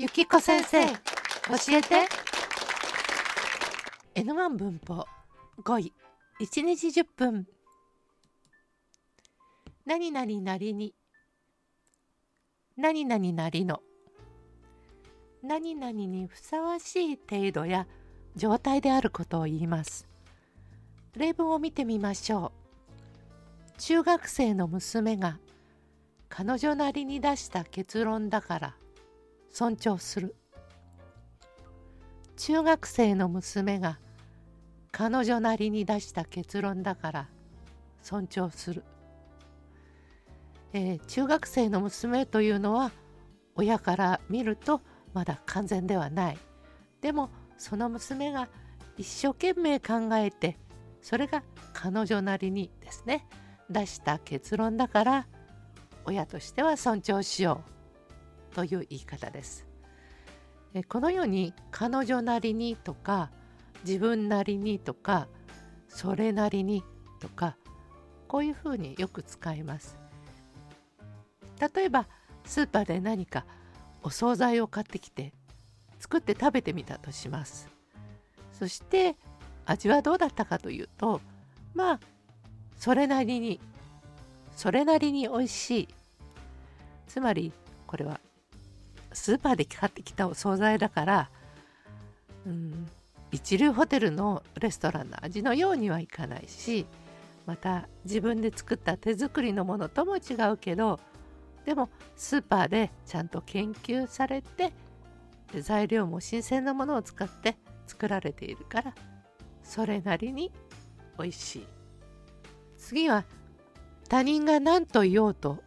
[0.00, 0.94] ゆきこ先生教
[1.72, 2.08] えて。
[4.14, 5.04] N1 文法
[5.62, 5.92] 5位
[6.40, 7.46] 1日10分。
[9.84, 10.94] 何々なりに
[12.78, 13.82] 何々なりの。
[15.42, 17.86] 何々にふさわしい程度や
[18.36, 20.08] 状態であることを言います。
[21.14, 22.52] 例文を見てみましょ
[23.76, 23.78] う。
[23.78, 25.38] 中学生の娘が
[26.30, 28.76] 彼女なりに出した結論だから
[29.50, 30.36] 尊重する。
[32.36, 33.98] 中学生の娘が
[34.92, 37.28] 彼女なりに出した結論だから
[38.02, 38.82] 尊重する、
[40.72, 42.92] えー、中学生の娘というのは
[43.56, 44.80] 親から見ると
[45.12, 46.38] まだ完全ではない。
[47.02, 48.48] でもその娘が
[48.96, 50.56] 一生懸命考えて
[51.02, 51.42] それが
[51.72, 53.26] 彼女なりにですね
[53.68, 55.26] 出した結論だから
[56.04, 57.79] 親としては尊重しよう。
[58.54, 59.66] という言い方です。
[60.88, 63.30] このように彼女なりにとか
[63.84, 65.26] 自分なりにとか
[65.88, 66.84] それなりに
[67.20, 67.56] とか
[68.28, 69.96] こういうふうによく使います。
[71.74, 72.06] 例えば
[72.44, 73.44] スーパーで何か
[74.02, 75.32] お惣菜を買ってきて
[75.98, 77.68] 作って食べてみたとします。
[78.52, 79.16] そして
[79.66, 81.20] 味はどうだったかというと
[81.74, 82.00] まあ
[82.76, 83.60] それなりに
[84.56, 85.88] それなりに美味しい
[87.06, 87.52] つまり
[87.86, 88.20] これは
[89.12, 91.30] スーパーで買ってきたお惣菜だから
[92.46, 92.88] うん
[93.32, 96.86] 一流ホテルのレストランの味のようにはいかないし
[97.46, 100.98] また自分で作った手作りのものとも違うけど
[101.64, 104.72] でもスーパーでちゃんと研究されて
[105.60, 108.94] 材料も新鮮なものを使って作られているから
[109.62, 110.50] それなりに
[111.18, 111.66] 美味しい。
[112.78, 113.24] 次は
[114.08, 115.62] 他人が何と言おうと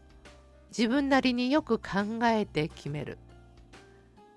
[0.75, 3.17] 自分なりによく考えて決める。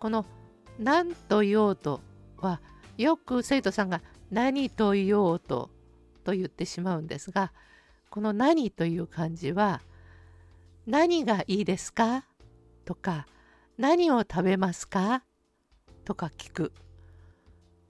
[0.07, 0.25] この
[0.79, 2.01] 「何と言おうと」
[2.39, 2.61] は
[2.97, 5.69] よく生徒さんが「何と言おうと」
[6.23, 7.53] と言ってしまうんですが
[8.09, 9.81] この「何」という漢字は
[10.87, 12.25] 「何がいいですか?」
[12.87, 13.27] とか
[13.79, 15.25] 「何を食べますか?」
[16.07, 16.73] とか聞く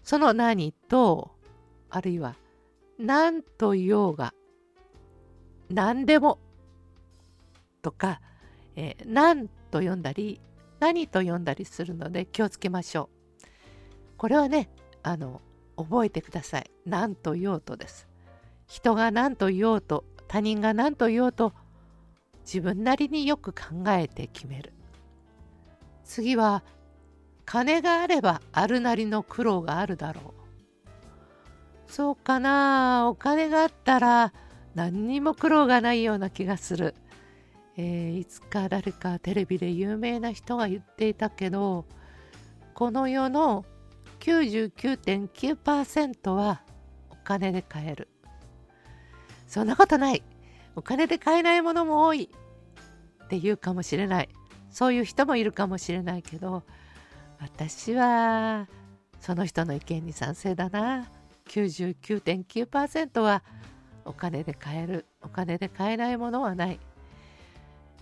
[0.03, 1.33] その「何」と
[1.91, 2.35] あるいは
[2.99, 4.33] 「何と言おうが
[5.69, 6.39] 何でも」
[7.83, 8.23] とか
[8.75, 10.41] 「えー、何」と読んだり
[10.79, 13.09] 「何」と読んだりするので気をつけましょ
[13.43, 13.47] う。
[14.17, 14.71] これはね
[15.03, 15.41] あの
[15.77, 16.71] 覚えてください。
[16.85, 18.09] 何と言おうとです。
[18.67, 21.53] 人が何と言おうと他人が何と言おうと
[22.45, 24.73] 自分なりによく考えて決める。
[26.05, 26.63] 次は
[27.45, 30.35] 金があればあるなりの苦労があるだろ
[31.89, 31.93] う。
[31.93, 34.33] そうかなお金があったら
[34.75, 36.95] 何にも苦労がないような気がする。
[37.77, 41.85] えー、いつか誰かテレビで有名な人が言っていたけど
[42.75, 43.65] この世の
[44.21, 46.63] 99.9%は
[47.11, 48.09] お金で買える。
[49.47, 50.23] そんなことない。
[50.75, 52.29] お金で買えないものも多い
[53.25, 54.29] って言うかもしれない。
[54.71, 56.65] そういう人もいるかもしれないけど
[57.39, 58.69] 私は
[59.21, 61.09] その人の意見に賛成だな。
[61.49, 63.43] 99.9%は
[64.05, 65.07] お金で買える。
[65.23, 66.79] お金で買えないものはない。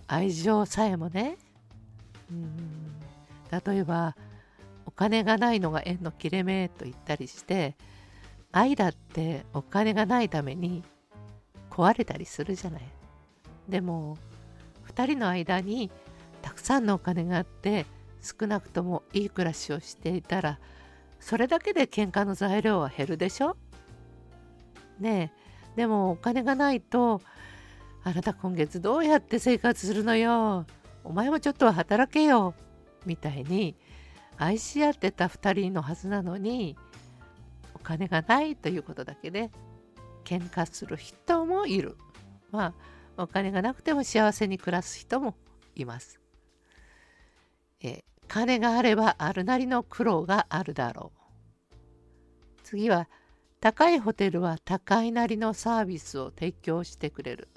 [0.07, 1.37] 愛情さえもね。
[2.31, 2.95] うん。
[3.65, 4.15] 例えば
[4.85, 7.75] お金がないのが縁の切れ目と言ったりして
[8.51, 10.83] 愛だってお金がないために
[11.69, 12.81] 壊れたりするじゃない。
[13.67, 14.17] でも
[14.87, 15.91] 2人の間に
[16.41, 17.85] たくさんのお金があって
[18.21, 20.59] 少なくともいい暮らしをしていたら
[21.19, 23.57] それだけで喧嘩の材料は減るでしょ？
[24.99, 25.31] ね
[25.75, 25.75] え。
[25.75, 27.21] でもお金がないと
[28.05, 30.67] あなた今月どうやって生活するのよ？
[31.03, 32.53] お前もちょっとは働けよ。
[33.03, 33.75] みたいに
[34.37, 36.77] 愛し合ってた2人のはずなのに
[37.73, 39.49] お金がないということだけで
[40.23, 41.97] 喧嘩する人もいる。
[42.51, 42.75] ま
[43.17, 45.35] あお金がなくても幸せに暮らす人も
[45.75, 46.19] います。
[47.81, 51.19] え金があればあるなりの苦労があるだろう。
[52.61, 53.09] 次は
[53.61, 57.49] 高いホテルは高いなりのサービスを提供してくれる。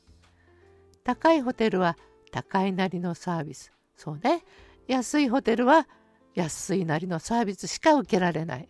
[1.09, 1.97] 高いホテルは
[2.33, 4.45] 高いなりのサービスそうね
[4.89, 5.89] 安いホテルは
[6.35, 8.69] 安いなりのサービスしか受けられない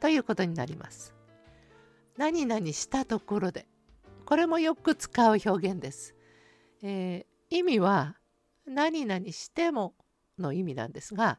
[0.00, 1.14] ということになります。
[2.16, 3.68] 何々したところで
[4.24, 6.16] これもよく使う表現です。
[6.82, 8.16] えー、意味は
[8.66, 9.94] 何々しても
[10.40, 11.38] の意味なんですが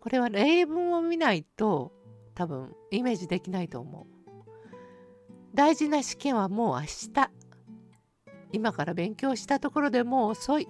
[0.00, 1.92] これは例文を見ないと
[2.34, 4.06] 多分イメージできないと思う。
[5.54, 7.43] 大事な試験はもう明日。
[8.54, 10.68] 今から勉強したところでもう遅い。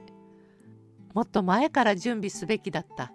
[1.12, 3.12] もっと前から準備すべきだった。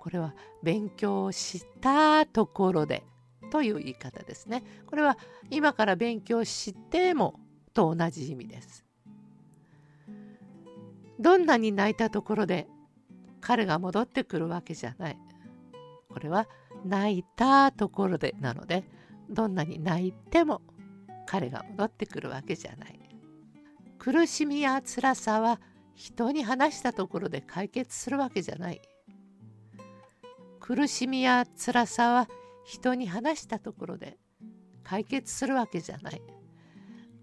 [0.00, 3.04] これは勉強したところで
[3.50, 4.64] という言い方ですね。
[4.86, 5.18] これは
[5.50, 7.38] 今から勉強しても
[7.74, 8.86] と同じ意味です。
[11.20, 12.66] どんなに泣いたところで
[13.42, 15.18] 彼が戻ってくるわけじゃない。
[16.08, 16.48] これは
[16.86, 18.84] 泣いたところでなので
[19.28, 20.62] どんなに泣いても
[21.26, 23.07] 彼が戻ってくるわけじゃない。
[24.10, 25.60] 苦しみや辛さは
[25.94, 28.80] 人に話したところで解決するわけじゃない。
[30.60, 32.26] 苦しみや辛さは
[32.64, 34.16] 人に話したところで
[34.82, 36.22] 解決するわけじゃない。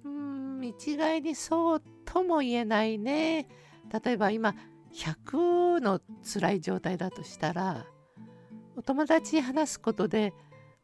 [0.03, 0.11] うー
[0.59, 3.47] ん一概にそうとも言えないね。
[3.91, 4.53] 例えば今
[4.93, 7.87] 100の辛い状態だとしたら
[8.75, 10.35] お友達に話すことで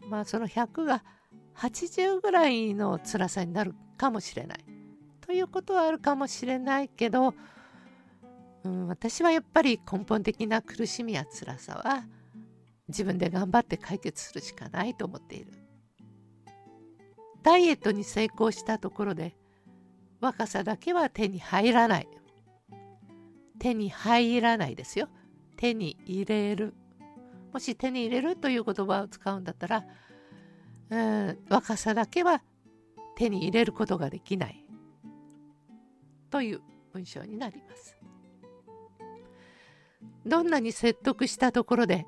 [0.09, 1.03] まあその100が
[1.57, 4.70] 80ぐらいの辛さになるかもしれない。
[5.31, 7.33] ということはあるかもしれないけど、
[8.65, 12.03] うん、私はやっぱり根本的な苦しみや辛さは
[12.89, 15.53] 自分で頑張って解決するしかないと思っている。
[17.43, 19.37] ダイエットに成功したところで
[20.19, 22.09] 若さだけは手に入らない。
[23.57, 25.07] 手に入らないですよ。
[25.55, 26.73] 手に入れる。
[27.53, 29.85] もし手に入れるという言葉を使うんだったら
[30.89, 32.43] うん若さだけは
[33.15, 34.60] 手に入れることができない。
[36.31, 36.61] という
[36.93, 37.95] 文章になります
[40.25, 42.05] どんなに説得したところで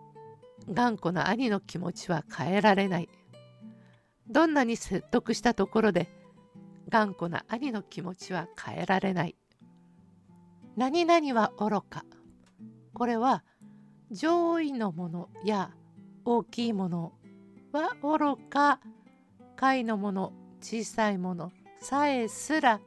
[0.69, 3.09] 頑固な兄の気持ちは変えられない。
[4.29, 6.09] どんなに説得したところで
[6.89, 9.35] 頑固な兄の気持ちは変えられない。
[10.77, 12.05] 何々は愚か。
[12.93, 13.43] これは
[14.11, 15.71] 上位のものや
[16.23, 17.13] 大きいもの
[17.71, 18.79] は愚か。
[19.55, 22.79] 下位のもの、小さいものさえすら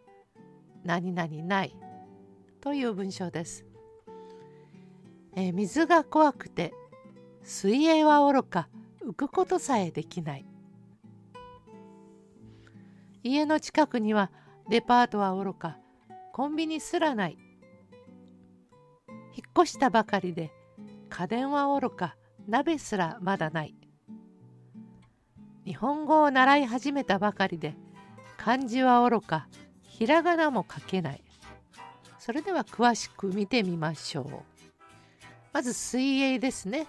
[0.87, 1.77] 何々ない。
[2.61, 3.67] という文章です。
[5.35, 6.73] えー、水が怖くて
[7.43, 8.69] 水泳はおろか
[9.05, 10.47] 浮くことさえできない。
[13.23, 14.31] 家の近くには
[14.69, 15.79] デパートはおろか
[16.33, 17.37] コンビニすらない。
[19.35, 20.51] 引っ越したばかりで
[21.11, 22.17] 家電はおろか
[22.49, 23.75] 鍋すらまだない。
[25.65, 27.75] 日本語を習い始めたばかりで
[28.39, 29.49] 漢字はおろか
[29.99, 31.23] ひらがなも書けない。
[32.19, 34.27] それでは詳しく見てみましょう。
[35.55, 36.87] まず水泳ですね。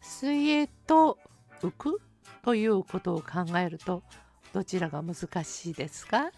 [0.00, 1.18] 水泳と
[1.60, 2.00] 浮く
[2.42, 4.02] ということを考えると
[4.54, 6.30] どちらが難しいですか？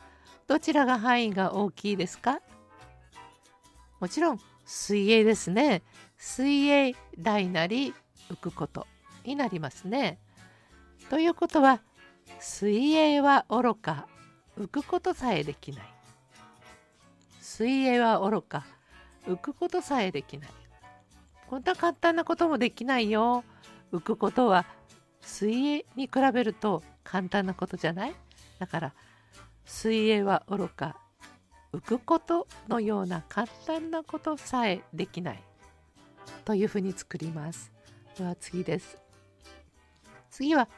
[0.49, 2.41] どちらが範囲が大きいですか？
[4.01, 5.83] もちろん水泳ですね。
[6.17, 7.95] 水泳大なり
[8.29, 8.89] 浮くこと
[9.25, 10.19] になりますね。
[11.11, 11.81] ということは
[12.41, 14.09] 水泳は愚か
[14.59, 15.95] 浮くことさえできない。
[17.59, 18.65] 水泳は愚か
[19.27, 20.51] 浮くことさえできない
[21.49, 23.43] こんな簡単なこともできないよ
[23.93, 24.65] 浮くことは
[25.21, 28.15] 水泳に比べると簡単なことじゃない？
[28.61, 28.95] だから
[29.65, 30.99] 水泳は愚か
[31.73, 35.43] 浮くことのような簡単なことさえできない
[36.45, 37.73] というふうに作ります。
[38.17, 38.99] では次です。
[40.31, 40.69] 次は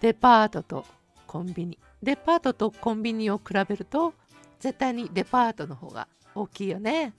[0.00, 0.86] デパートと
[1.26, 1.78] コンビニ。
[2.02, 4.14] デパートとコンビニを比べると
[4.64, 7.12] 絶対にデパートの方が大きいよね。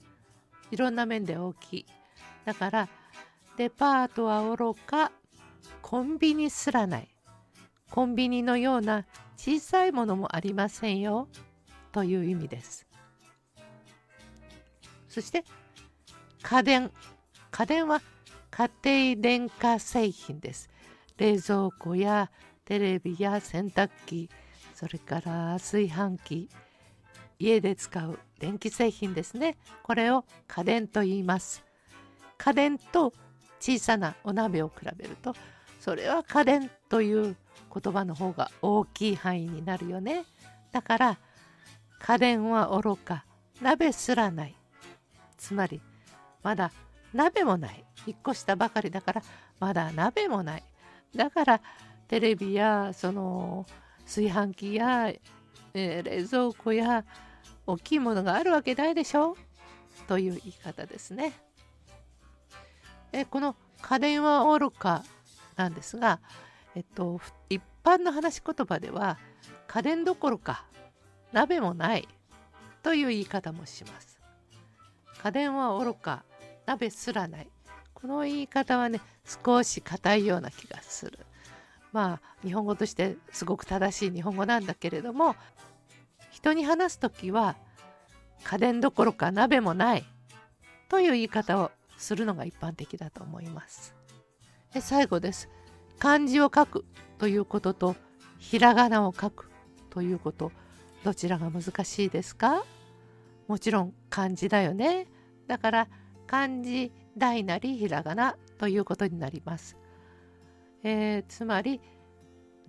[0.72, 1.86] いろんな面で大きい。
[2.44, 2.88] だから
[3.56, 5.12] デパートは愚か
[5.80, 7.08] コンビニすらない。
[7.88, 9.06] コンビニのような
[9.36, 11.28] 小さいものもありませんよ。
[11.92, 12.84] という意味です。
[15.08, 15.44] そして
[16.42, 16.90] 家電。
[17.52, 18.02] 家電は
[18.50, 20.68] 家庭電化製品です。
[21.16, 22.32] 冷蔵庫や
[22.64, 24.30] テレビや洗濯機
[24.74, 26.50] それから炊飯器。
[27.38, 29.56] 家で使う電気製品ですね。
[29.82, 31.64] これを家電と言います。
[32.38, 33.12] 家電と
[33.60, 35.34] 小さなお鍋を比べると
[35.80, 37.36] それは家電という
[37.72, 40.24] 言葉の方が大きい範囲になるよね。
[40.72, 41.18] だから
[41.98, 43.24] 家電は愚か
[43.60, 44.54] 鍋すらない。
[45.36, 45.80] つまり
[46.42, 46.72] まだ
[47.14, 47.84] 鍋もない。
[48.06, 49.22] 引っ越したばかりだから
[49.58, 50.64] まだ鍋もない。
[51.14, 51.60] だから
[52.08, 53.66] テレビやその
[54.04, 57.04] 炊飯器や、えー、冷蔵庫や
[57.66, 59.36] 大きいものがあるわけないでしょ？
[60.06, 61.32] という言い方ですね。
[63.12, 65.04] えこの家電は愚か
[65.56, 66.20] なんですが、
[66.74, 69.18] えっと、一般の話し言葉では
[69.66, 70.64] 家電どころか
[71.32, 72.08] 鍋もない
[72.82, 74.20] という言い方もします。
[75.22, 76.24] 家電は愚か
[76.66, 77.48] 鍋すらない
[77.94, 81.18] この言い方はね少し硬いような気がする。
[81.92, 85.34] まあ日本語としてすごく正しい日本語なんだけれども
[86.36, 87.56] 人に話す時は
[88.44, 90.04] 家電どころか鍋もない
[90.90, 93.94] という言い方をするのが一般的だと思います。
[94.74, 95.48] え最後です。
[95.98, 96.84] 漢字を書く
[97.16, 97.96] ということと
[98.38, 99.50] ひらがなを書く
[99.88, 100.52] ということ。
[101.04, 102.66] どちらが難しいですか？
[103.48, 105.06] もちろん漢字だよね。
[105.46, 105.88] だから
[106.26, 109.78] 漢字大なりひらがなということになります、
[110.82, 111.80] えー、つまり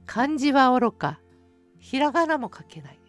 [0.06, 1.20] 漢字はおろか
[1.80, 3.00] ひらがなも書けない。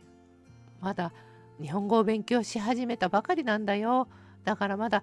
[0.80, 1.12] まだ
[1.60, 4.08] 日本語を勉強し始めたばかりなんだよ。
[4.44, 5.02] だからまだ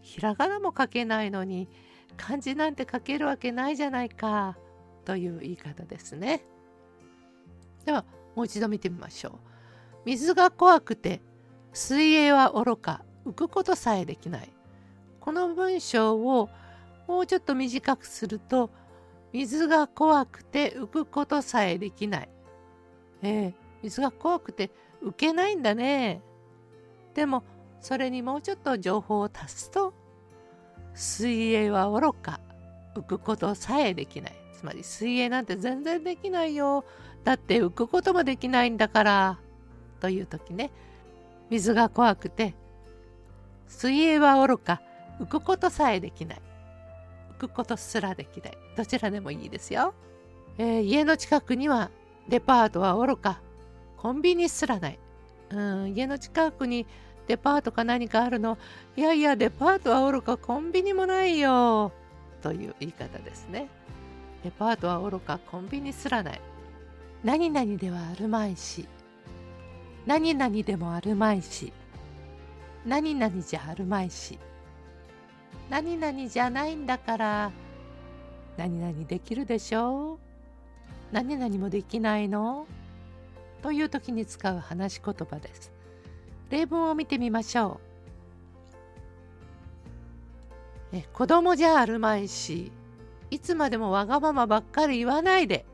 [0.00, 1.68] ひらがなも書けないのに
[2.16, 4.56] 漢字なんて書けるわけないじゃないか。
[5.04, 6.44] という言い方ですね。
[7.84, 8.04] では
[8.34, 9.32] もう一度見てみましょう。
[10.04, 11.20] 水が怖くて
[11.72, 14.52] 水泳は愚か浮くことさえできない。
[15.20, 16.48] この文章を
[17.08, 18.70] もうちょっと短くすると
[19.32, 22.28] 水が怖くて浮くことさえできない。
[23.22, 24.70] ええ水が怖くて
[25.06, 26.20] 浮けないんだね。
[27.14, 27.44] でも
[27.80, 29.94] それにもうちょっと情報を足すと
[30.94, 32.40] 水泳は愚か
[32.94, 34.32] 浮くことさえできない。
[34.52, 36.84] つまり水泳なんて全然できないよ。
[37.24, 39.38] だって浮くこともできないんだから。
[40.00, 40.70] という時ね
[41.50, 42.54] 水が怖くて
[43.66, 44.80] 水泳は愚か
[45.20, 46.42] 浮くことさえできない
[47.38, 49.94] 浮くことすらできないどちらでもいいですよ、
[50.58, 51.90] えー、家の近くには
[52.28, 53.40] デパートは愚か
[54.06, 55.00] コンビニすらない。
[55.50, 56.86] うん家の近くに
[57.26, 58.56] デパートか何かあるの。
[58.96, 61.90] いやいやデパートは愚かコンビニもないよ。
[62.40, 63.68] という言い方ですね。
[64.44, 66.40] デパートは愚かコンビニすらない。
[67.24, 68.86] 何々ではあるまいし。
[70.06, 71.72] 何々でもあるまいし。
[72.84, 74.38] 何々じゃあるまいし。
[75.68, 77.50] 何々じゃないんだから。
[78.56, 80.18] 何々できるでしょう。
[81.10, 82.68] 何々もできないの。
[83.66, 85.72] という時に使う話し言葉です。
[86.50, 87.80] 例文を見てみましょ
[90.92, 90.96] う。
[90.98, 92.70] え子供じゃあるまいし
[93.28, 95.66] いつまでもわがままばっかり言わないで。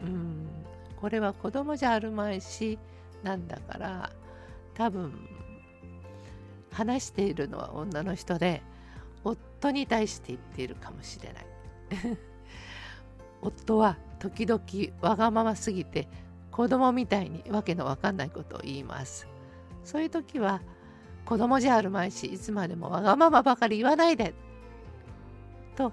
[0.00, 0.48] うん
[0.96, 2.78] これは子供じゃあるまいし
[3.22, 4.10] なんだから
[4.72, 5.12] 多分
[6.72, 8.62] 話しているのは女の人で
[9.22, 11.46] 夫に対して言っているかもしれない。
[13.42, 14.62] 夫は時々
[15.02, 16.08] わがまますぎて
[16.54, 19.26] 子供みたいにわけのわかんないことを言います。
[19.82, 20.60] そういう時は
[21.24, 24.34] 子供じゃあるまいしいつまでもわがままばかり言わないで
[25.74, 25.92] と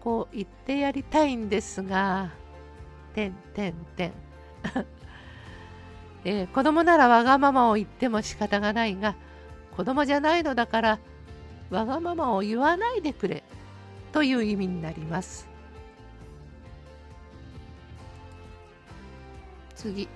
[0.00, 2.30] こう言ってやりたいんですが
[3.14, 4.12] てんてんてん。
[6.24, 9.14] えー、子供ならわがままを言っても仕方がないが
[9.76, 10.98] 子供じゃないのだから
[11.68, 13.44] わがままを言わないでくれ
[14.12, 15.55] という意味になります。
[19.86, 20.08] 次。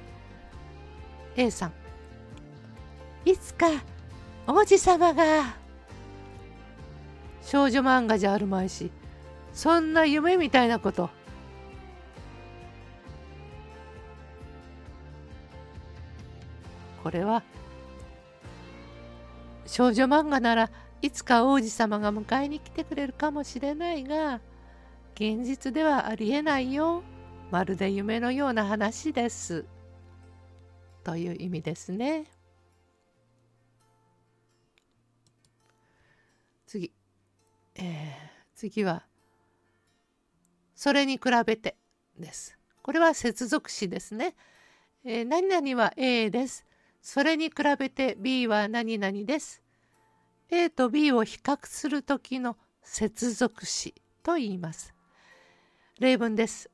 [1.37, 1.73] A さん。
[3.25, 3.67] いつか
[4.47, 5.55] 王子様が
[7.43, 8.91] 少女漫画じゃあるまいし
[9.53, 11.11] そんな夢みたいなこと。
[17.03, 17.43] これは
[19.67, 24.41] 少女漫画ならいつか王子様が迎えに来てくれるかもしれないが
[25.15, 27.03] 現実ではありえないよ。
[27.51, 29.65] まるで夢のような話です
[31.05, 32.27] という意味ですね
[36.67, 36.93] 次、
[37.77, 37.85] えー、
[38.55, 39.03] 次は
[40.75, 41.77] それに比べて
[42.19, 44.35] ですこれは接続詞ですね、
[45.05, 46.65] えー、何々は A です
[47.03, 49.63] それに比べて B は何々です。
[50.51, 54.95] A と B を比較する時の接続詞と言います。
[55.99, 56.71] 例文です。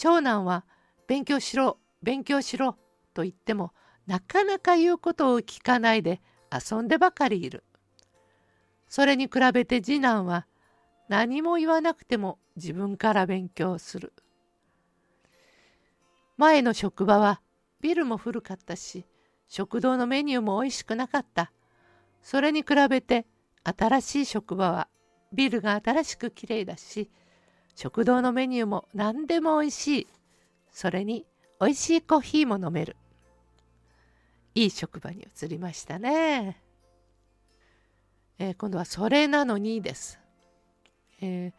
[0.00, 0.64] 長男は
[1.08, 2.78] 勉強しろ、勉強しろ
[3.12, 3.74] と言っても
[4.06, 7.64] なかなか言うことを聞かないで遊んでばかりいる。
[8.88, 10.46] それに比べて次男は
[11.10, 14.14] 何も言わなくても自分から勉強する。
[16.38, 17.42] 前の職場は
[17.82, 19.04] ビルも古かったし
[19.48, 21.52] 食堂のメニューも美味しくなかった
[22.22, 23.26] それに比べて
[23.64, 24.88] 新しい職場は
[25.34, 27.10] ビルが新しくきれいだし
[27.80, 30.06] 食堂のメニューも何でも美味しい。
[30.70, 31.24] それに
[31.58, 32.94] 美味しいコーヒーも飲める。
[34.54, 36.60] いい職場に移りましたね、
[38.38, 40.18] えー、今度はそれなのにです、
[41.22, 41.54] え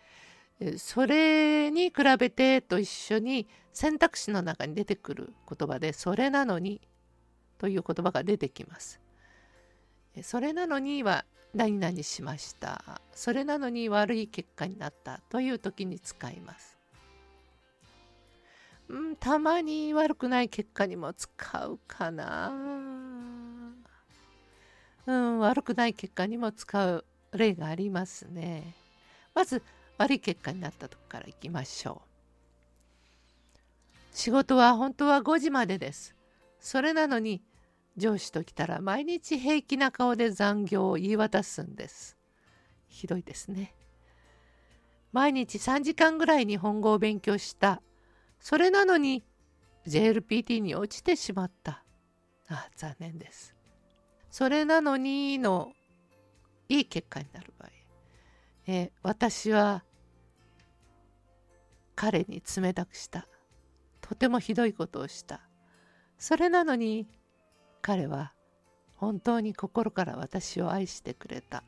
[0.60, 6.82] ー、それに比べてと一緒に選択肢の中に出てくる言葉で「それなのに」
[7.58, 9.00] という言葉が出てきます。
[10.22, 13.02] それなのには何々しました。
[13.14, 16.78] それなのに悪い結果になったという時に使います。
[18.88, 22.52] うん、たまに悪くない結果にも使うかな。
[25.08, 28.76] うん、悪くない結果にも使う例がありますね。
[29.34, 29.62] まず
[29.98, 32.02] 悪い結果になったとこからいきましょ
[34.14, 36.16] う仕事は本当は5時までです
[36.60, 37.42] それなのに
[37.98, 42.18] 上司と来たら毎日平気な顔で残業を言い渡すんです。
[42.88, 43.74] ひどいですね。
[45.12, 47.82] 毎日3時間ぐらい日本語を勉強した。
[48.40, 49.24] それなのに
[49.86, 51.84] JLPT に落ちてしまった。
[52.48, 53.56] あ残念です。
[54.30, 55.74] それなのにの
[56.70, 57.70] いい結果になる場合、
[58.68, 59.84] えー、私は
[61.96, 63.28] 彼に冷たくした。
[64.00, 65.42] とてもひどいことをした。
[66.18, 67.08] それなのに
[67.82, 68.34] 彼は
[68.96, 71.64] 本当に心から私を愛してくれた。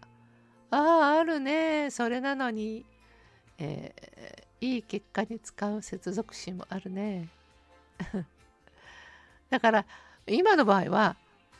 [0.69, 2.85] あああるねそれなのに、
[3.57, 7.29] えー、いい結果に使う接続詞もあるね。
[9.49, 9.85] だから
[10.27, 11.15] 今の場合は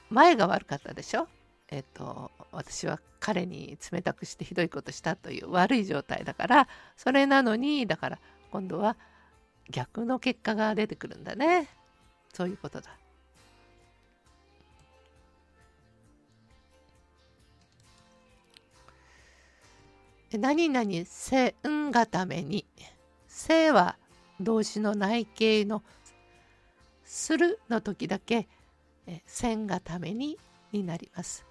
[0.10, 1.28] 前が悪かったでしょ？
[1.70, 6.68] えっ、と私は彼に冷たくしてひどいことしたという悪い状態だから
[6.98, 8.20] それなのにだから
[8.52, 8.98] 今度は
[9.70, 11.68] 逆の結果が出てくるんだね。
[12.34, 12.98] そういうことだ。
[20.38, 22.66] 何々せんがために
[23.28, 23.98] せは
[24.40, 25.84] 動詞の内形の
[27.04, 28.48] するの時だけ
[29.26, 30.38] せんがために
[30.72, 31.46] になります。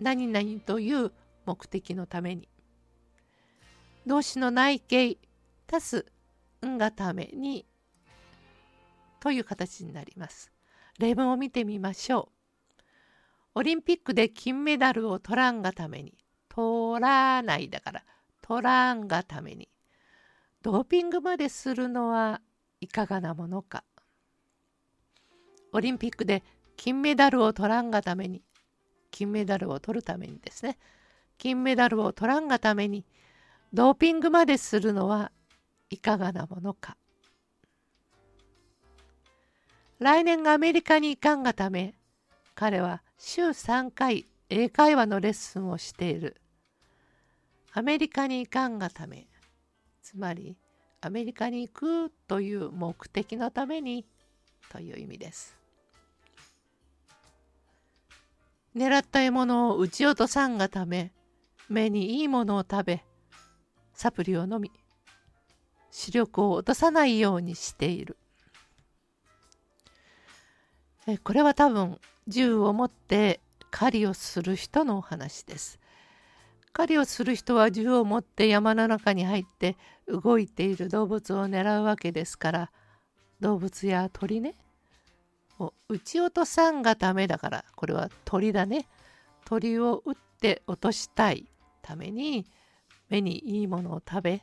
[0.00, 1.12] 何々という
[1.46, 2.48] 目的のために。
[4.06, 5.18] 動詞の内形
[5.70, 6.06] 足す
[6.66, 7.66] んがために
[9.20, 10.50] という形になります。
[10.98, 12.30] 例文を見てみましょ
[12.76, 12.80] う。
[13.56, 16.14] オリンピックで金メダルを取らんがために
[16.50, 18.02] 取らないだから
[18.42, 19.68] 取らんがために。
[20.62, 22.42] ドーピングまでするのは
[22.80, 23.84] いかがなものか。
[25.72, 26.42] オリンピックで
[26.76, 28.42] 金メダルを取らんがために
[29.10, 30.76] 金メダルを取るためにですね。
[31.38, 33.06] 金メダルを取らんがために
[33.72, 35.30] ドーピングまでするのは
[35.88, 36.96] いかがなものか。
[40.00, 41.94] 来年アメリカに行かんがため
[42.54, 46.39] 彼は週3回英会話のレッスンをしている。
[47.72, 49.28] アメリカに行かんがため
[50.02, 50.56] つまり
[51.00, 54.04] アメリカに行くという目的のために
[54.70, 55.56] という意味です。
[58.76, 61.12] 狙った獲物を撃ち落とさんがため
[61.68, 63.04] 目にいいものを食べ
[63.94, 64.70] サプリを飲み
[65.90, 68.16] 視力を落とさないようにしている。
[71.06, 75.80] えこれは多分銃を持って狩りをする人のお話です。
[76.72, 82.70] 狩りをする人は銃を持って山の中に入って動いている動物を狙うわけですから
[83.40, 84.54] 動物や鳥ね。
[85.58, 88.86] を撃ち落とさんがためだからこれは鳥だね。
[89.44, 91.46] 鳥を撃って落としたい
[91.82, 92.46] ために
[93.08, 94.42] 目にいいものを食べ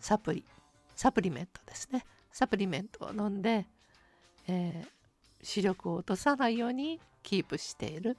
[0.00, 0.44] サプリ
[0.94, 2.04] サプリメントですね。
[2.32, 3.66] サプリメントを飲んで、
[4.48, 4.88] えー、
[5.42, 8.16] 視力を落とさないようにキープしている。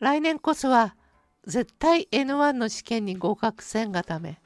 [0.00, 0.96] 来年こそは
[1.46, 4.40] 絶対 N1 の試験に合格せんがため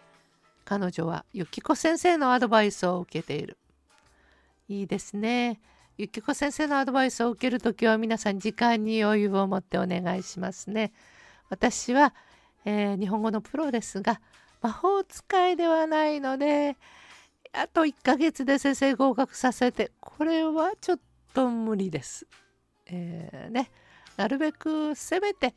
[0.64, 3.58] 彼女はゆきこ先生のアドバイスを受けている
[4.68, 5.60] いいですね
[5.98, 10.92] ゆきこ先生のアドバイスを受けるときは皆さん時間に余裕を持ってお願いしますね。
[11.48, 12.14] 私は、
[12.66, 14.20] えー、日本語のプロですが
[14.60, 16.76] 魔法使いではないので
[17.54, 21.00] あと1ヶ月で先生合格させてこれはちょっ
[21.32, 22.26] と無理です。
[22.84, 23.70] えー、ね
[24.18, 25.54] なるべくせめて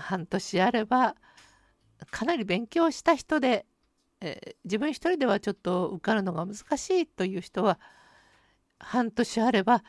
[0.00, 1.14] 半年あれば
[2.10, 3.66] かなり勉強した人で、
[4.20, 7.78] えー、自分一人ではちょっと受かるのが難しいという人は
[8.78, 9.84] 半年あれば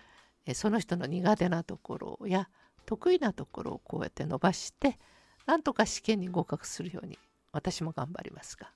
[0.54, 2.50] その人の苦手なところや
[2.86, 5.00] 得意なところをこうやって伸ばして
[5.46, 7.18] なんとか試験に合格するように
[7.52, 8.72] 私も頑張りますが。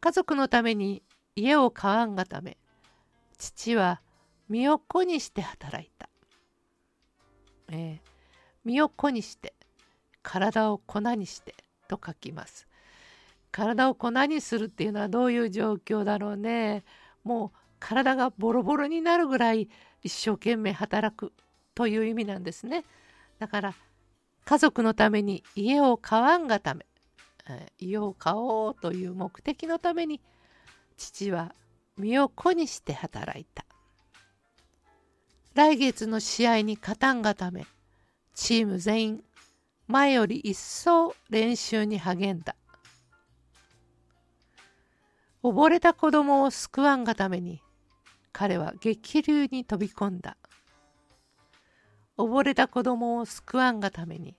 [0.00, 1.02] 家族のために
[1.34, 2.58] 家を買わんがため
[3.38, 4.00] 父は
[4.48, 6.08] 身を粉にして働いた、
[7.68, 8.15] えー、
[8.66, 9.54] 身を粉にして
[10.22, 11.54] 体を粉にして
[11.88, 12.66] と書きます
[13.52, 16.84] 体を粉にするっていうのはどういう状況だろうね
[17.24, 19.68] もう体がボロボロになるぐらい
[20.02, 21.32] 一生懸命働く
[21.74, 22.84] という意味なんですね。
[23.38, 23.74] だから
[24.44, 26.86] 家族のために家を買わんがため
[27.78, 30.20] 家を買おうという目的のために
[30.96, 31.54] 父は
[31.98, 33.64] 身を粉にして働いた。
[35.54, 37.66] 来月の試合に勝たんがため
[38.36, 39.24] チーム全員
[39.88, 42.54] 前より一層練習に励んだ。
[45.42, 47.62] 溺れた子供を救わんがために
[48.32, 50.36] 彼は激流に飛び込んだ
[52.18, 54.34] 溺れた子供を救わんがために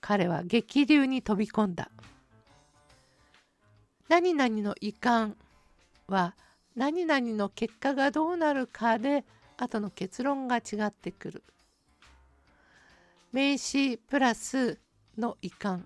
[0.00, 1.90] 彼は激流に飛び込んだ
[4.08, 5.34] 何々の遺憾
[6.06, 6.36] は
[6.76, 9.24] 何々の結果がどうなるかで
[9.58, 11.42] 後の結論が違ってくる。
[13.32, 14.80] 名詞プラス
[15.16, 15.82] の遺憾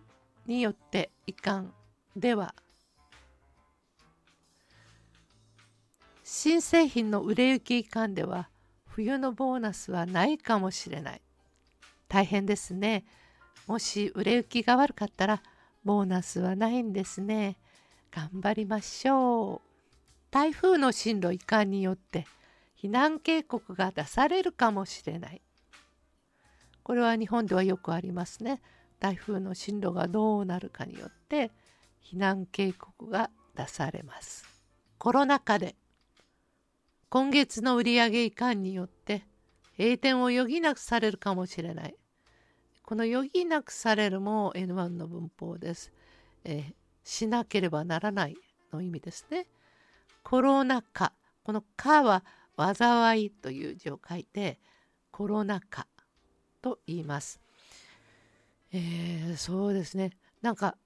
[0.46, 1.66] によって遺憾
[2.16, 2.54] では。
[6.22, 8.48] 新製品の売れ行き遺憾では
[8.87, 11.20] 冬のボーナスはないかもしれない。
[12.09, 13.04] 大変ですね。
[13.66, 15.42] もし売れ行きが悪かったら
[15.85, 17.59] ボーナスはないんですね。
[18.11, 19.61] 頑張りましょう。
[20.30, 22.26] 台風の進路遺憾によって
[22.80, 25.42] 避難警告が出されるかもしれない。
[26.85, 28.61] これは日本ではよくありますね。
[29.01, 31.51] 台風の進路がどうなるかによって
[32.03, 34.44] 避難警告が出されます。
[34.99, 35.75] コロナ禍で
[37.09, 39.25] 今月の売上遺憾によって
[39.79, 41.97] 閉店を余儀なくされるかもしれない。
[42.83, 45.90] この余儀なくされるも N1 の文法です、
[46.44, 48.37] えー、しなければならない
[48.75, 49.47] の意味ですね。
[50.23, 52.25] コロナ禍この「か」は
[52.57, 54.61] 災いという字を書いて
[55.11, 55.87] コロナ禍。
[56.64, 57.40] と言います。
[58.72, 60.77] えー、そうですねなんか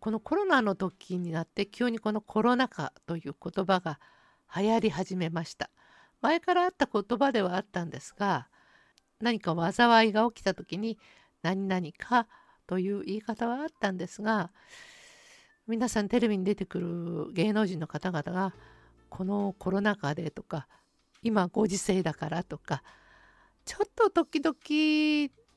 [0.00, 4.00] このコロナの時になって急にこのコロナ禍という言葉が
[4.56, 5.70] 流行り始めました
[6.20, 8.48] 前からあった言葉ではあったんですが
[9.20, 10.98] 何か災いが起きた時に
[11.42, 12.26] 何々か
[12.66, 14.50] という言い方はあったんですが
[15.68, 18.52] 皆さんテレビに出てくる芸能人の方々が
[19.10, 20.66] このコロナ禍でとか
[21.22, 22.82] 今ご時世だからとか
[23.68, 24.56] ちょっと時々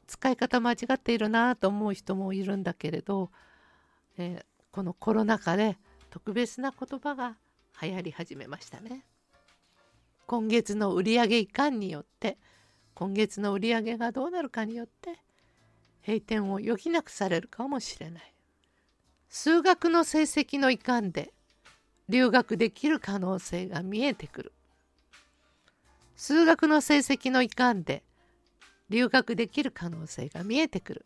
[0.05, 3.31] 使い方間違っているなと思う人もいるんだけれど、
[4.17, 5.77] え、このコロナ禍で
[6.09, 7.37] 特別な言葉が
[7.81, 9.05] 流行り始めましたね。
[10.27, 12.37] 今月の売上いかんによって
[12.95, 15.17] 今月の売り上げがどうなるかによって
[16.05, 18.33] 閉店を余儀なくされるかもしれない。
[19.29, 21.33] 数学の成績のいかんで
[22.09, 24.51] 留学できる可能性が見えてくる。
[26.23, 28.03] 数学の成績のいかんで
[28.91, 31.05] 留学できる可能性が見えてくる。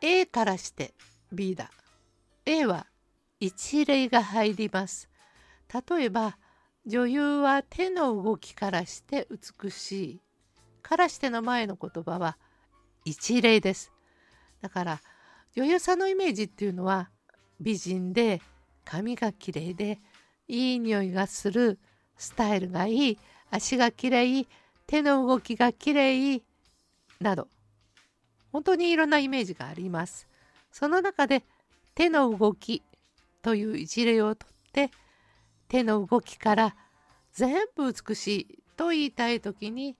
[0.00, 0.92] A からして
[1.30, 1.70] B だ。
[2.46, 2.88] A は
[3.38, 5.08] 一例が入ります。
[5.72, 6.36] 例えば
[6.84, 10.20] 女優は手の動きからして美しい。
[10.82, 12.38] からしての前の言葉は
[13.04, 13.92] 一例です。
[14.60, 15.00] だから
[15.54, 17.08] 女優さんのイメージっていうのは
[17.60, 18.42] 美人で
[18.84, 20.00] 髪がきれいで
[20.48, 21.78] いい匂いがする
[22.18, 23.18] スタイルがいい
[23.50, 24.46] 足がきれい
[24.86, 26.42] 手の動きがきれい
[27.20, 27.48] など
[28.52, 30.26] 本当にいろんなイメージがあります。
[30.72, 31.44] その中で
[31.94, 32.82] 手の動き
[33.42, 34.90] という一例をとって
[35.68, 36.76] 手の動きから
[37.32, 39.96] 全部美しいと言いたい時に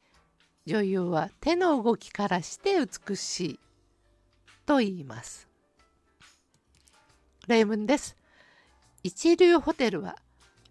[0.66, 3.60] 女優は手の動きからして美しい
[4.66, 5.48] と言います。
[7.46, 8.16] 例文です。
[9.02, 10.16] 一流ホテルは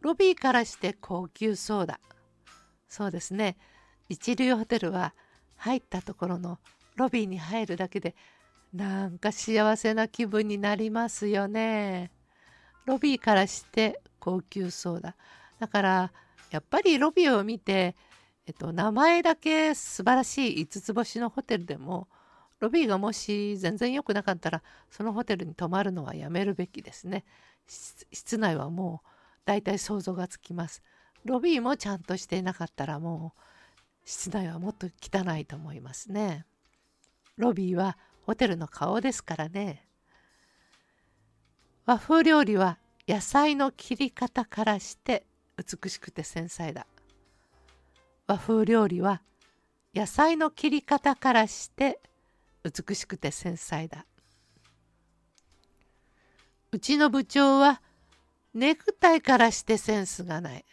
[0.08, 2.00] ロビーからして高級そうだ。
[2.88, 3.58] そうですね。
[4.08, 5.14] 一流ホテルは
[5.58, 6.60] 入ったところの
[6.96, 8.16] ロビーに入るだけで
[8.74, 12.10] なんか幸せな気分になりますよね。
[12.86, 15.18] ロビーからして高級そうだ。
[15.60, 16.14] だから
[16.52, 17.98] やっぱりロビーを見て、
[18.46, 22.08] えっと、名前だけ素晴らしい5つ星のホテルでも
[22.62, 27.26] ロビーがもし全然良くなかったらそのホテルに泊まるのはやめるべきですね。
[27.68, 29.17] 室内はもう
[29.48, 30.84] 大体想像がつきます。
[31.24, 33.42] ロビーもちゃんとしていなかったらもう
[34.04, 36.46] 室内はもっと汚いと思いますね。
[37.38, 39.88] ロビーはホテルの顔ですからね。
[41.86, 46.86] 和風料理は野菜の切り方からして美しくて繊細だ。
[48.28, 49.22] 和風料理は
[49.96, 52.02] 野菜の切り方からして
[52.66, 54.06] 美しくて繊細だ。
[56.74, 57.82] うちの部長は
[58.54, 60.66] ネクタイからしてセンスがない。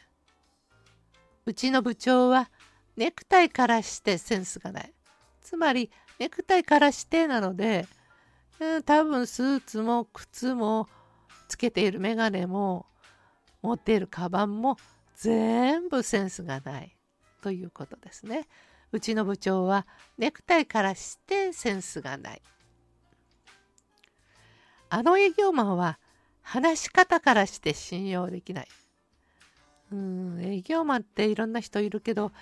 [1.46, 2.50] うちの部長は
[2.96, 4.92] ネクタイからしてセンスがない。
[5.40, 7.86] つまりネクタイからしてなので、
[8.60, 10.88] うん、多分スーツも靴も
[11.48, 12.86] つけているメガネも
[13.62, 14.76] 持っているカバンも
[15.16, 16.96] 全部センスがない
[17.42, 18.46] ということですね。
[18.92, 22.42] うちの部長はネクタイからしてセンスがない。
[24.88, 25.98] あの営業マンは
[26.44, 28.68] 話し方からして信用できない。
[29.92, 32.32] うん営業マンっていろんな人いるけど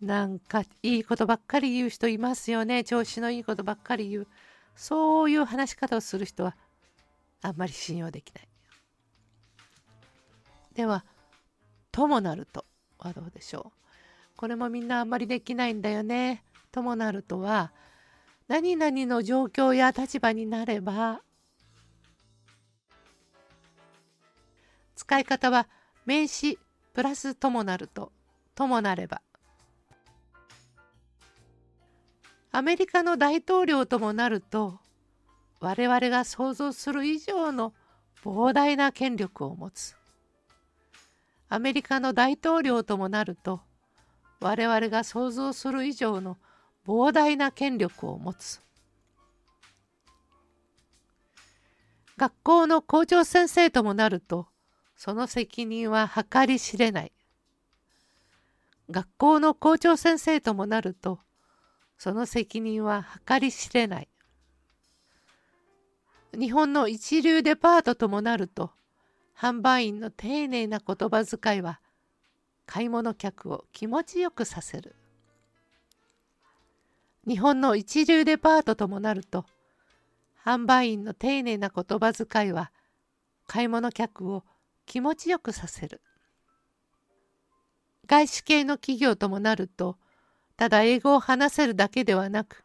[0.00, 2.82] なんかいいことばっかり言う人いますよね。
[2.84, 4.26] 調子のいいことばっかり言う。
[4.74, 6.56] そういう話し方をする人は
[7.42, 8.48] あんまり信用できない。
[10.74, 11.04] では
[11.92, 12.64] 「ともなると」
[12.98, 13.72] はどうでしょ
[14.34, 14.36] う？
[14.36, 16.42] これもみんなあんまりできないんだよね。
[16.70, 17.72] ともなるとは
[18.48, 21.20] 何々の状況や立場になれば
[25.02, 25.66] 使い方は
[26.06, 26.60] 名詞
[26.94, 28.12] プラスともなると
[28.54, 29.20] ともなれば。
[32.52, 34.78] アメリカの大統領ともなると
[35.58, 37.72] 我々が想像する以上の
[38.22, 39.96] 膨大な権力を持つ。
[41.48, 43.60] アメリカの大統領ともなると
[44.40, 46.38] 我々が想像する以上の
[46.86, 48.60] 膨大な権力を持つ。
[52.16, 54.51] 学校の校長先生ともなると
[55.04, 57.12] その責任は計り知れない。
[58.88, 61.18] 学校の校長先生ともなると
[61.98, 64.08] その責任は計り知れない。
[66.38, 68.70] 日本の一流デパートともなると
[69.36, 71.80] 販売員の丁寧な言葉遣いは
[72.64, 74.94] 買い物客を気持ちよくさせる。
[77.26, 79.46] 日本の一流デパートともなると
[80.44, 82.70] 販売員の丁寧な言葉遣いは
[83.48, 84.44] 買い物客を
[84.86, 86.00] 気持ちよくさせる
[88.06, 89.96] 外資系の企業ともなると
[90.56, 92.64] ただ英語を話せるだけではなく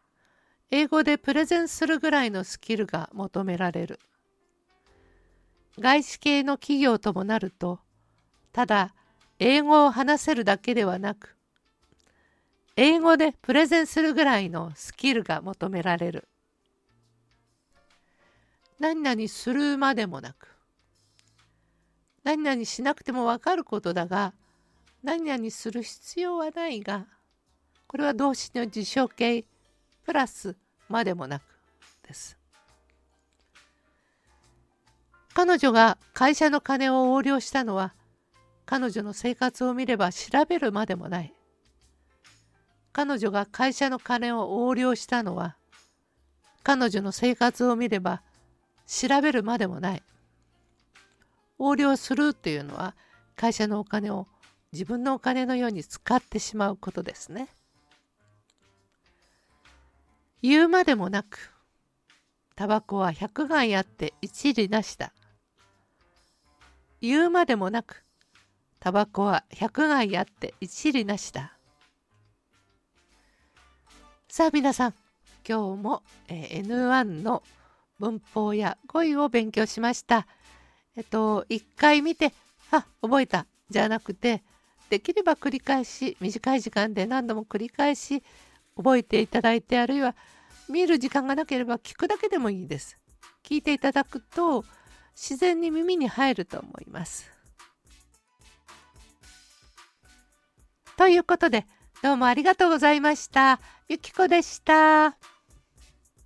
[0.72, 4.00] 英語でプレゼンするぐらいのスキルが求められる
[5.80, 7.80] 外資系の企業ともなると
[8.52, 8.94] ただ
[9.40, 11.38] 英語を話せるだけではなく
[12.76, 16.28] 英語でプレゼンするぐらいのスキルが求められる。
[18.80, 20.56] 何々するまでもなく
[22.28, 24.34] 何々しなくてもわかることだが
[25.02, 27.06] 何々する必要はないが
[27.88, 29.46] これは動詞の事象形
[30.04, 30.58] プラス
[30.90, 31.44] までもなく
[32.06, 32.38] です。
[35.34, 37.94] 彼女が会社の金を横領したのは
[38.66, 41.34] 彼女の生活を見れば調べるまでもない。
[42.92, 45.56] 彼女が会社の金を横領したのは
[46.62, 48.22] 彼女の生活を見れば
[48.86, 50.04] 調べるまでもない
[51.60, 52.96] 横領するっていうのは
[53.36, 54.28] 会社のお金を
[54.72, 57.48] 自分のお金のように使ってしまうことですね。
[60.42, 61.52] 言うまでもなく
[62.56, 65.14] タバコは百害あって一理なしだ。
[67.02, 68.04] 言うまでもなく
[68.80, 71.54] タバコは百害あって一理なしだ。
[74.28, 74.94] さあ皆さん
[75.48, 77.42] 今日も、えー、N1 の
[78.00, 80.28] 文法や語彙を勉強しました。
[80.98, 82.34] えっと一回見て
[82.72, 84.44] あ覚えたじゃなくて
[84.90, 88.24] できれば繰り返し短い時間で何度も繰り返し
[88.76, 90.16] 覚えていただいてあるいは
[90.68, 92.98] 見る時間がなければ聞くだけでもいいです。
[93.44, 94.66] 聞いていただくと
[95.16, 97.32] 自然に耳に入ると思います。
[100.98, 101.66] ということで
[102.02, 103.60] どうもありがとうございました。
[103.88, 105.37] ゆきこでした。